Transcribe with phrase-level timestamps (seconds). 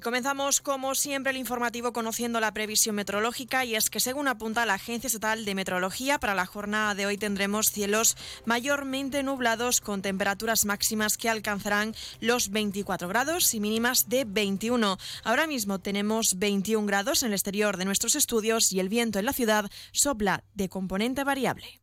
[0.00, 4.74] Comenzamos, como siempre, el informativo conociendo la previsión meteorológica y es que, según apunta la
[4.74, 10.64] Agencia Estatal de Meteorología, para la jornada de hoy tendremos cielos mayormente nublados con temperaturas
[10.64, 14.96] máximas que alcanzarán los 24 grados y mínimas de 21.
[15.24, 19.26] Ahora mismo tenemos 21 grados en el exterior de nuestros estudios y el viento en
[19.26, 21.79] la ciudad sopla de componente variable.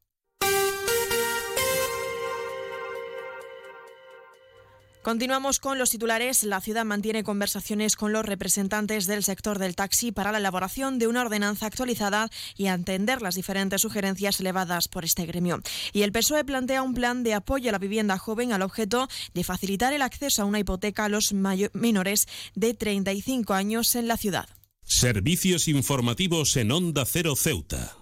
[5.08, 6.44] Continuamos con los titulares.
[6.44, 11.08] La ciudad mantiene conversaciones con los representantes del sector del taxi para la elaboración de
[11.08, 15.62] una ordenanza actualizada y atender las diferentes sugerencias elevadas por este gremio.
[15.94, 19.46] Y el PSOE plantea un plan de apoyo a la vivienda joven al objeto de
[19.46, 24.49] facilitar el acceso a una hipoteca a los menores de 35 años en la ciudad.
[24.84, 27.96] Servicios informativos en Onda Cero Ceuta.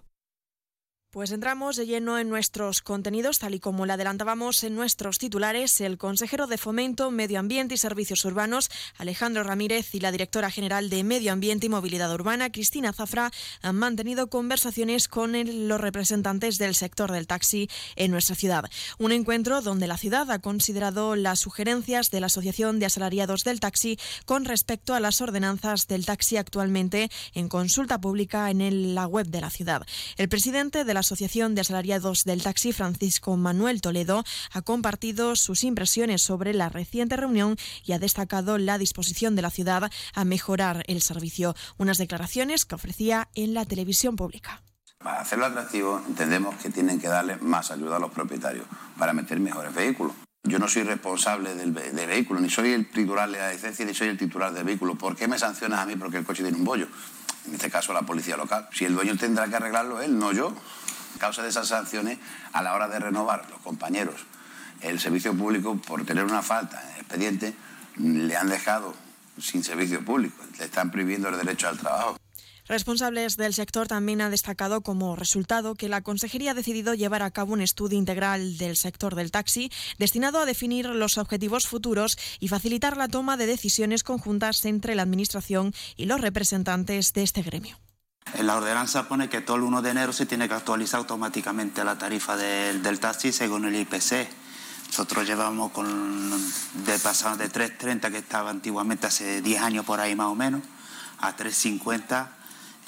[1.15, 5.79] Pues entramos de lleno en nuestros contenidos, tal y como le adelantábamos en nuestros titulares.
[5.79, 10.89] El consejero de Fomento, Medio Ambiente y Servicios Urbanos, Alejandro Ramírez, y la directora general
[10.89, 15.31] de Medio Ambiente y Movilidad Urbana, Cristina Zafra, han mantenido conversaciones con
[15.69, 18.69] los representantes del sector del taxi en nuestra ciudad.
[18.97, 23.61] Un encuentro donde la ciudad ha considerado las sugerencias de la Asociación de Asalariados del
[23.61, 29.27] Taxi con respecto a las ordenanzas del taxi actualmente en consulta pública en la web
[29.27, 29.85] de la ciudad.
[30.17, 35.63] El presidente de la Asociación de Asalariados del Taxi, Francisco Manuel Toledo, ha compartido sus
[35.63, 40.83] impresiones sobre la reciente reunión y ha destacado la disposición de la ciudad a mejorar
[40.87, 41.53] el servicio.
[41.77, 44.63] Unas declaraciones que ofrecía en la televisión pública.
[44.97, 48.65] Para hacerlo atractivo, entendemos que tienen que darle más ayuda a los propietarios
[48.97, 50.13] para meter mejores vehículos.
[50.41, 54.07] Yo no soy responsable del, vehículo, ni soy el titular de la licencia, ni soy
[54.07, 54.95] el titular del vehículo.
[54.95, 56.87] ¿Por qué me sancionas a mí porque el coche tiene un bollo?
[57.47, 58.67] En este caso, la policía local.
[58.73, 60.55] Si el dueño tendrá que arreglarlo él, no yo
[61.17, 62.19] causa de esas sanciones
[62.53, 64.25] a la hora de renovar los compañeros
[64.81, 67.53] el servicio público por tener una falta en el expediente
[67.97, 68.93] le han dejado
[69.39, 72.17] sin servicio público, le están prohibiendo el derecho al trabajo.
[72.67, 77.29] Responsables del sector también han destacado como resultado que la Consejería ha decidido llevar a
[77.29, 82.47] cabo un estudio integral del sector del taxi destinado a definir los objetivos futuros y
[82.47, 87.77] facilitar la toma de decisiones conjuntas entre la Administración y los representantes de este gremio.
[88.43, 91.97] La ordenanza pone que todo el 1 de enero se tiene que actualizar automáticamente la
[91.97, 94.27] tarifa del, taxi según el IPC.
[94.87, 100.27] Nosotros llevamos con de de 3.30 que estaba antiguamente hace 10 años por ahí más
[100.27, 100.61] o menos
[101.19, 102.27] a 3.50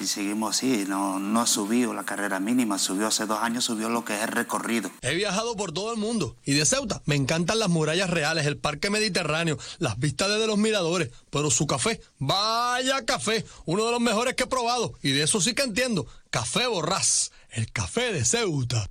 [0.00, 3.88] y seguimos así, no, no ha subido la carrera mínima, subió hace dos años, subió
[3.88, 4.90] lo que es el recorrido.
[5.02, 8.58] He viajado por todo el mundo y de Ceuta me encantan las murallas reales, el
[8.58, 14.00] parque mediterráneo, las vistas desde los miradores, pero su café, vaya café, uno de los
[14.00, 18.24] mejores que he probado y de eso sí que entiendo, café borrás, el café de
[18.24, 18.88] Ceuta.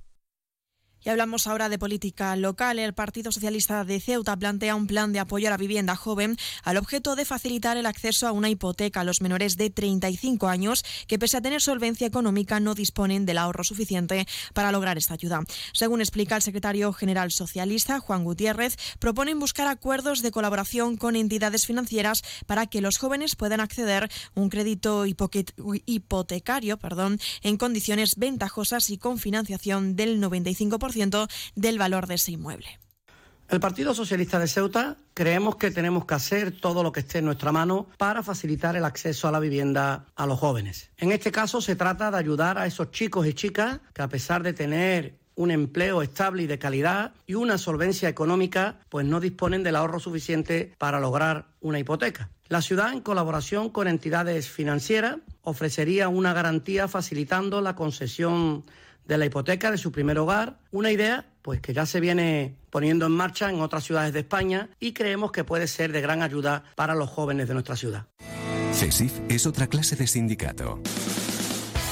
[1.08, 2.78] Hablamos ahora de política local.
[2.78, 6.76] El Partido Socialista de Ceuta plantea un plan de apoyo a la vivienda joven al
[6.76, 11.18] objeto de facilitar el acceso a una hipoteca a los menores de 35 años que,
[11.18, 15.44] pese a tener solvencia económica, no disponen del ahorro suficiente para lograr esta ayuda.
[15.72, 21.64] Según explica el secretario general socialista, Juan Gutiérrez, proponen buscar acuerdos de colaboración con entidades
[21.64, 28.90] financieras para que los jóvenes puedan acceder a un crédito hipotecario perdón, en condiciones ventajosas
[28.90, 30.97] y con financiación del 95%
[31.54, 32.78] del valor de ese inmueble.
[33.48, 37.24] El Partido Socialista de Ceuta creemos que tenemos que hacer todo lo que esté en
[37.24, 40.90] nuestra mano para facilitar el acceso a la vivienda a los jóvenes.
[40.98, 44.42] En este caso se trata de ayudar a esos chicos y chicas que a pesar
[44.42, 49.62] de tener un empleo estable y de calidad y una solvencia económica, pues no disponen
[49.62, 52.28] del ahorro suficiente para lograr una hipoteca.
[52.48, 58.64] La ciudad, en colaboración con entidades financieras, ofrecería una garantía facilitando la concesión
[59.08, 63.06] de la hipoteca de su primer hogar, una idea pues que ya se viene poniendo
[63.06, 66.62] en marcha en otras ciudades de España y creemos que puede ser de gran ayuda
[66.76, 68.06] para los jóvenes de nuestra ciudad.
[68.74, 70.80] CESIF es otra clase de sindicato.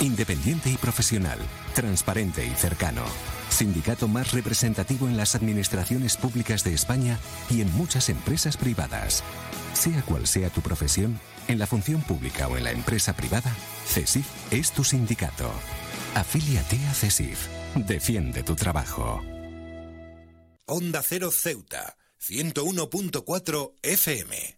[0.00, 1.38] Independiente y profesional,
[1.74, 3.02] transparente y cercano.
[3.48, 7.18] Sindicato más representativo en las administraciones públicas de España
[7.48, 9.24] y en muchas empresas privadas.
[9.72, 11.18] Sea cual sea tu profesión,
[11.48, 13.52] en la función pública o en la empresa privada,
[13.86, 15.50] CESIF es tu sindicato.
[16.16, 17.46] Afíliate a CESIF.
[17.74, 19.22] Defiende tu trabajo.
[20.64, 24.55] Onda Cero Ceuta, 101.4 FM.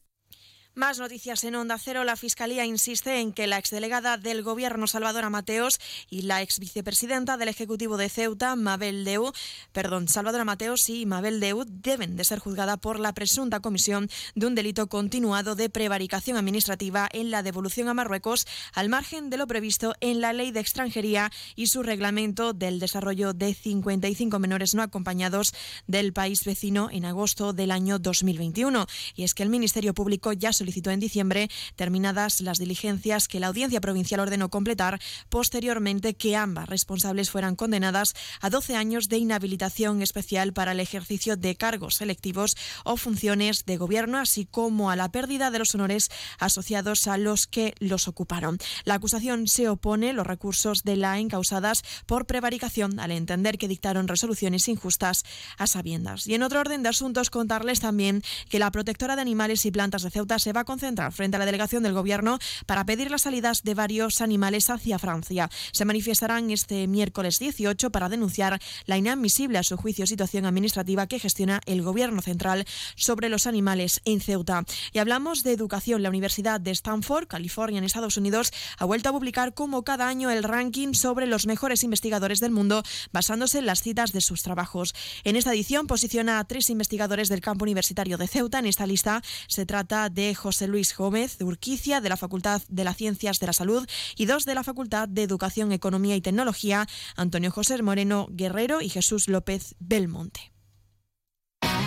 [0.79, 2.05] Más noticias en Onda Cero.
[2.05, 7.37] La Fiscalía insiste en que la exdelegada del Gobierno, Salvadora Mateos, y la ex vicepresidenta
[7.37, 9.33] del Ejecutivo de Ceuta, Mabel Deu,
[9.73, 14.47] perdón, Salvadora Mateos y Mabel Deu deben de ser juzgadas por la presunta comisión de
[14.47, 19.49] un delito continuado de prevaricación administrativa en la devolución a Marruecos, al margen de lo
[19.49, 24.83] previsto en la Ley de Extranjería y su reglamento del desarrollo de 55 menores no
[24.83, 25.53] acompañados
[25.89, 28.87] del país vecino en agosto del año 2021.
[29.17, 33.41] Y es que el Ministerio Público ya solicitó solicitó en diciembre, terminadas las diligencias que
[33.41, 35.01] la Audiencia Provincial ordenó completar,
[35.31, 38.13] posteriormente que ambas responsables fueran condenadas
[38.43, 42.55] a 12 años de inhabilitación especial para el ejercicio de cargos selectivos
[42.85, 47.47] o funciones de gobierno, así como a la pérdida de los honores asociados a los
[47.47, 48.59] que los ocuparon.
[48.85, 54.07] La acusación se opone los recursos de la encausadas por prevaricación al entender que dictaron
[54.07, 55.25] resoluciones injustas
[55.57, 56.27] a sabiendas.
[56.27, 58.21] Y en otro orden de asuntos, contarles también
[58.51, 61.39] que la protectora de animales y plantas de Ceuta se va a concentrar frente a
[61.39, 65.51] la delegación del Gobierno para pedir las salidas de varios animales hacia Francia.
[65.73, 71.19] Se manifestarán este miércoles 18 para denunciar la inadmisible a su juicio situación administrativa que
[71.19, 72.65] gestiona el Gobierno central
[72.97, 74.65] sobre los animales en Ceuta.
[74.93, 76.03] Y hablamos de educación.
[76.03, 80.31] La Universidad de Stanford, California, en Estados Unidos, ha vuelto a publicar como cada año
[80.31, 84.95] el ranking sobre los mejores investigadores del mundo basándose en las citas de sus trabajos.
[85.25, 88.59] En esta edición posiciona a tres investigadores del campo universitario de Ceuta.
[88.59, 92.85] En esta lista se trata de José Luis Gómez de Urquicia, de la Facultad de
[92.85, 93.87] las Ciencias de la Salud,
[94.17, 96.87] y dos de la Facultad de Educación, Economía y Tecnología,
[97.17, 100.58] Antonio José Moreno Guerrero y Jesús López Belmonte.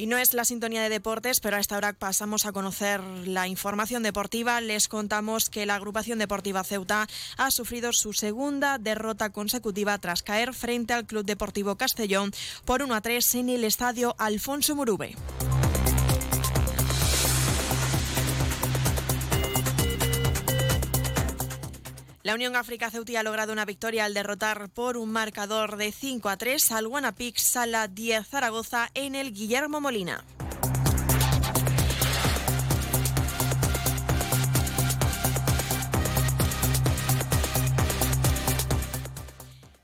[0.00, 3.48] Y no es la sintonía de deportes, pero a esta hora pasamos a conocer la
[3.48, 4.62] información deportiva.
[4.62, 7.06] Les contamos que la agrupación deportiva Ceuta
[7.36, 12.32] ha sufrido su segunda derrota consecutiva tras caer frente al Club Deportivo Castellón
[12.64, 15.16] por 1 a 3 en el estadio Alfonso Murube.
[22.22, 26.28] La Unión África Ceutí ha logrado una victoria al derrotar por un marcador de 5
[26.28, 30.22] a 3 al Guanapix Sala 10 Zaragoza en el Guillermo Molina.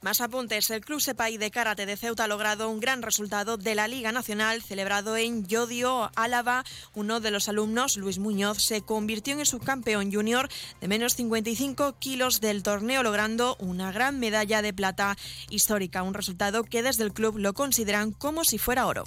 [0.07, 0.71] Más apuntes.
[0.71, 4.13] El Club Sepay de Karate de Ceuta ha logrado un gran resultado de la Liga
[4.13, 6.63] Nacional celebrado en Yodio, Álava.
[6.95, 10.49] Uno de los alumnos, Luis Muñoz, se convirtió en subcampeón junior
[10.81, 15.17] de menos 55 kilos del torneo, logrando una gran medalla de plata
[15.51, 16.05] histórica.
[16.05, 19.07] Un resultado que desde el club lo consideran como si fuera oro.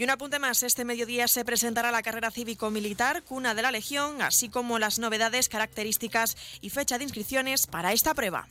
[0.00, 4.22] Y un apunte más, este mediodía se presentará la carrera cívico-militar, cuna de la Legión,
[4.22, 8.48] así como las novedades, características y fecha de inscripciones para esta prueba.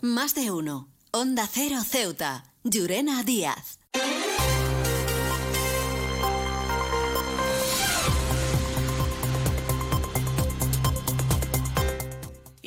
[0.00, 0.88] Más de uno.
[1.10, 2.44] Onda Cero Ceuta.
[2.62, 3.80] Llurena Díaz.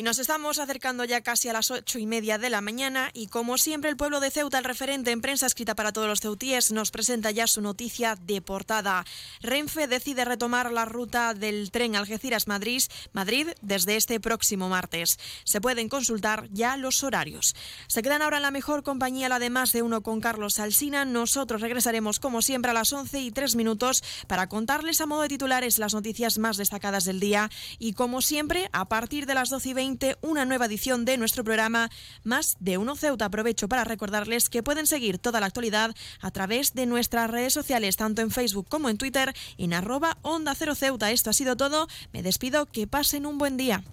[0.07, 3.57] Nos estamos acercando ya casi a las ocho y media de la mañana y como
[3.57, 6.91] siempre el pueblo de Ceuta, el referente en prensa escrita para todos los ceutíes, nos
[6.91, 9.03] presenta ya su noticia de portada.
[9.41, 15.19] Renfe decide retomar la ruta del tren Algeciras-Madrid Madrid desde este próximo martes.
[15.43, 17.53] Se pueden consultar ya los horarios.
[17.87, 21.03] Se quedan ahora en la mejor compañía, la de más de uno con Carlos Alsina.
[21.03, 25.27] Nosotros regresaremos como siempre a las once y tres minutos para contarles a modo de
[25.27, 29.67] titulares las noticias más destacadas del día y como siempre a partir de las doce
[29.71, 29.73] y
[30.21, 31.89] una nueva edición de nuestro programa
[32.23, 33.25] Más de Uno Ceuta.
[33.25, 37.97] Aprovecho para recordarles que pueden seguir toda la actualidad a través de nuestras redes sociales,
[37.97, 41.11] tanto en Facebook como en Twitter, en arroba Onda Cero Ceuta.
[41.11, 41.87] Esto ha sido todo.
[42.13, 42.65] Me despido.
[42.65, 43.83] Que pasen un buen día.